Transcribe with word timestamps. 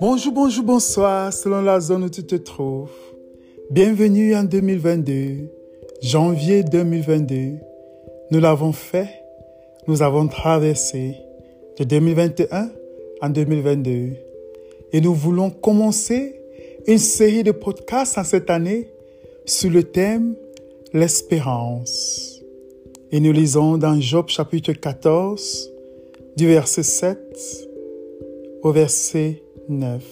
Bonjour, 0.00 0.32
bonjour, 0.32 0.64
bonsoir, 0.64 1.32
selon 1.32 1.62
la 1.62 1.80
zone 1.80 2.04
où 2.04 2.10
tu 2.10 2.24
te 2.24 2.34
trouves. 2.34 2.90
Bienvenue 3.70 4.34
en 4.34 4.44
2022, 4.44 5.50
janvier 6.02 6.62
2022. 6.62 7.58
Nous 8.30 8.40
l'avons 8.40 8.72
fait, 8.72 9.08
nous 9.86 10.02
avons 10.02 10.28
traversé 10.28 11.16
de 11.78 11.84
2021 11.84 12.70
en 13.22 13.28
2022 13.30 14.12
et 14.92 15.00
nous 15.00 15.14
voulons 15.14 15.50
commencer 15.50 16.40
une 16.86 16.98
série 16.98 17.42
de 17.42 17.52
podcasts 17.52 18.18
en 18.18 18.24
cette 18.24 18.50
année 18.50 18.90
sur 19.46 19.70
le 19.70 19.84
thème 19.84 20.34
l'espérance. 20.92 22.33
Et 23.12 23.20
nous 23.20 23.32
lisons 23.32 23.76
dans 23.76 24.00
Job 24.00 24.28
chapitre 24.28 24.72
14 24.72 25.70
du 26.36 26.48
verset 26.48 26.82
7 26.82 27.18
au 28.62 28.72
verset 28.72 29.42
9. 29.68 30.02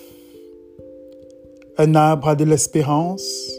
Un 1.78 1.94
arbre 1.94 2.28
a 2.28 2.34
de 2.36 2.44
l'espérance. 2.44 3.50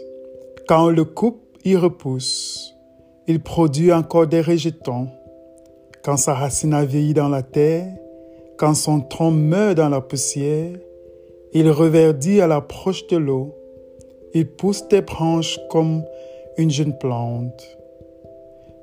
Quand 0.68 0.86
on 0.86 0.90
le 0.90 1.04
coupe, 1.04 1.42
il 1.64 1.76
repousse. 1.76 2.74
Il 3.26 3.40
produit 3.40 3.92
encore 3.92 4.26
des 4.26 4.40
rejetons. 4.40 5.08
Quand 6.02 6.16
sa 6.16 6.34
racine 6.34 6.72
a 6.72 6.84
vieilli 6.84 7.12
dans 7.12 7.28
la 7.28 7.42
terre, 7.42 7.92
quand 8.56 8.74
son 8.74 9.00
tronc 9.00 9.32
meurt 9.32 9.76
dans 9.76 9.88
la 9.88 10.00
poussière, 10.00 10.72
il 11.52 11.68
reverdit 11.70 12.40
à 12.40 12.46
l'approche 12.46 13.06
de 13.08 13.16
l'eau. 13.16 13.54
Il 14.32 14.46
pousse 14.46 14.86
des 14.88 15.02
branches 15.02 15.58
comme 15.70 16.02
une 16.56 16.70
jeune 16.70 16.96
plante. 16.96 17.64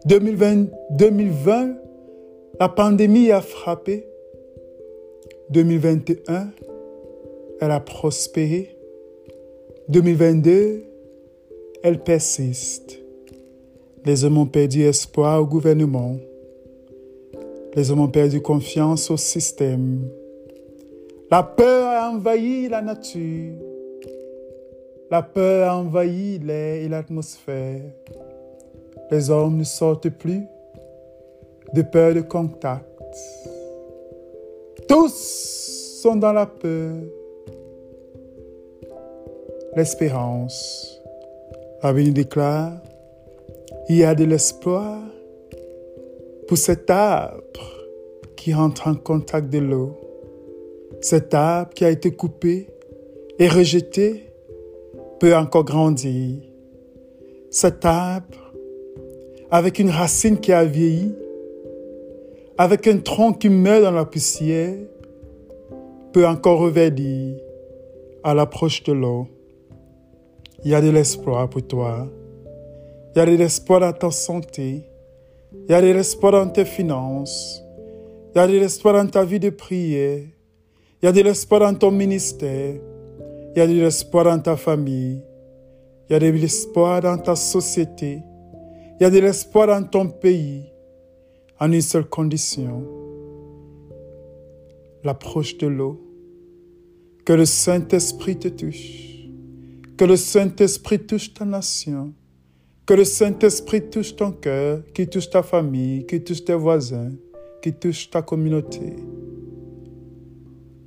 2020, 0.05 0.67
2020 0.91 1.75
la 2.59 2.69
pandémie 2.69 3.31
a 3.31 3.41
frappé. 3.41 4.05
2021, 5.49 6.51
elle 7.59 7.71
a 7.71 7.79
prospéré. 7.79 8.77
2022, 9.89 10.84
elle 11.84 12.03
persiste. 12.03 12.99
Les 14.05 14.23
hommes 14.23 14.37
ont 14.37 14.45
perdu 14.45 14.84
espoir 14.84 15.41
au 15.41 15.45
gouvernement. 15.45 16.17
Les 17.76 17.91
hommes 17.91 18.01
ont 18.01 18.07
perdu 18.07 18.41
confiance 18.41 19.09
au 19.11 19.17
système. 19.17 20.07
La 21.29 21.43
peur 21.43 21.87
a 21.87 22.11
envahi 22.11 22.70
la 22.70 22.81
nature. 22.81 23.55
La 25.09 25.21
peur 25.21 25.70
a 25.70 25.77
envahi 25.77 26.39
l'air 26.39 26.83
et 26.83 26.87
l'atmosphère. 26.87 27.81
Les 29.12 29.29
hommes 29.29 29.57
ne 29.57 29.63
sortent 29.63 30.09
plus 30.09 30.43
de 31.73 31.81
peur 31.81 32.13
de 32.13 32.21
contact. 32.21 32.85
Tous 34.87 35.13
sont 36.01 36.15
dans 36.15 36.34
la 36.34 36.45
peur 36.45 36.95
l'espérance. 39.76 41.01
La 41.84 41.93
Bible 41.93 42.13
déclare, 42.13 42.73
il 43.89 43.98
y 43.98 44.04
a 44.04 44.15
de 44.15 44.23
l'espoir 44.23 44.99
pour 46.48 46.57
cet 46.57 46.89
arbre 46.89 47.41
qui 48.35 48.54
entre 48.54 48.87
en 48.87 48.95
contact 48.95 49.49
de 49.49 49.59
l'eau. 49.59 49.98
Cet 51.01 51.34
arbre 51.34 51.73
qui 51.73 51.85
a 51.85 51.89
été 51.89 52.12
coupé 52.12 52.67
et 53.39 53.48
rejeté 53.48 54.32
peut 55.20 55.35
encore 55.35 55.65
grandir. 55.65 56.41
Cet 57.49 57.85
arbre, 57.85 58.40
avec 59.52 59.80
une 59.80 59.90
racine 59.90 60.40
qui 60.40 60.54
a 60.54 60.63
vieilli, 60.63 61.13
avec 62.57 62.88
un 62.88 62.98
tronc 62.98 63.34
qui 63.34 63.49
meurt 63.49 63.84
dans 63.84 63.91
la 63.91 64.06
poussière, 64.06 64.75
peut 66.13 66.25
encore 66.25 66.59
reverdir 66.59 67.35
à 68.24 68.34
l'approche 68.34 68.81
de 68.84 68.94
l'eau. 68.94 69.28
Il 70.63 70.72
y 70.72 70.75
a 70.75 70.79
de 70.79 70.90
l'espoir 70.90 71.50
pour 71.50 71.67
toi. 71.67 72.07
Il 73.13 73.19
y 73.19 73.22
a 73.22 73.25
de 73.25 73.35
l'espoir 73.35 73.81
dans 73.81 73.91
ta 73.91 74.09
santé. 74.09 74.84
Il 75.67 75.72
y 75.72 75.73
a 75.73 75.81
de 75.81 75.88
l'espoir 75.88 76.31
dans 76.31 76.47
tes 76.47 76.66
finances. 76.66 77.61
Il 78.34 78.38
y 78.38 78.41
a 78.41 78.47
de 78.47 78.53
l'espoir 78.53 78.94
dans 78.94 79.09
ta 79.09 79.25
vie 79.25 79.40
de 79.40 79.50
prière. 79.50 80.22
Il 81.01 81.06
y 81.06 81.07
a 81.07 81.11
de 81.11 81.22
l'espoir 81.22 81.59
dans 81.59 81.73
ton 81.73 81.91
ministère. 81.91 82.75
Il 83.53 83.59
y 83.59 83.61
a 83.61 83.67
de 83.67 83.73
l'espoir 83.73 84.23
dans 84.25 84.40
ta 84.40 84.56
famille. 84.56 85.22
Il 86.09 86.13
y 86.13 86.16
a 86.16 86.19
de 86.19 86.28
l'espoir 86.28 87.01
dans 87.01 87.17
ta 87.17 87.35
société. 87.35 88.22
Il 89.01 89.06
y 89.06 89.07
a 89.07 89.09
de 89.09 89.17
l'espoir 89.17 89.66
dans 89.66 89.81
ton 89.81 90.09
pays. 90.09 90.62
En 91.59 91.72
une 91.72 91.81
seule 91.81 92.06
condition. 92.06 92.85
L'approche 95.03 95.57
de 95.57 95.66
l'eau. 95.66 96.00
Que 97.25 97.34
le 97.34 97.45
Saint-Esprit 97.45 98.38
te 98.38 98.50
touche. 98.50 99.25
Que 99.97 100.06
le 100.06 100.16
Saint-Esprit 100.16 101.00
touche 101.00 101.34
ta 101.34 101.45
nation. 101.45 102.13
Que 102.85 102.94
le 102.94 103.03
Saint-Esprit 103.03 103.90
touche 103.90 104.16
ton 104.16 104.34
cœur, 104.34 104.84
qui 104.94 105.07
touche 105.07 105.31
ta 105.31 105.41
famille, 105.41 106.06
qui 106.06 106.23
touche 106.23 106.45
tes 106.45 106.53
voisins, 106.53 107.13
qui 107.63 107.73
touche 107.73 108.07
ta 108.07 108.22
communauté. 108.22 108.97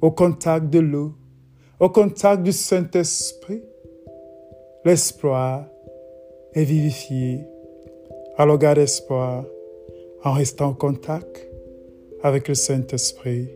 Au 0.01 0.13
contact 0.13 0.71
de 0.71 0.79
l'eau, 0.79 1.15
au 1.81 1.89
contact 1.89 2.45
du 2.45 2.53
Saint-Esprit, 2.53 3.63
l'espoir 4.85 5.67
est 6.53 6.63
vivifié. 6.63 7.49
Alors 8.37 8.59
garde 8.59 8.79
espoir 8.79 9.45
en 10.25 10.33
restant 10.33 10.71
en 10.71 10.75
contact 10.75 11.49
avec 12.23 12.49
le 12.49 12.55
Saint-Esprit. 12.55 13.49